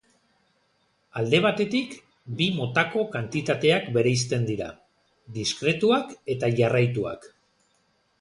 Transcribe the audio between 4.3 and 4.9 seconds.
dira: